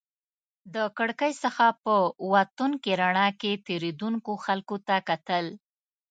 [0.75, 1.93] د کړکۍ څخه په
[2.31, 5.45] وتونکې رڼا کې تېرېدونکو خلکو ته کتل.